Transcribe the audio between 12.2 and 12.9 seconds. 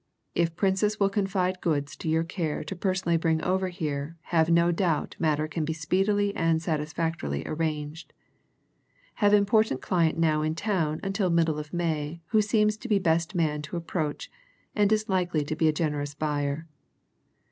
who seems to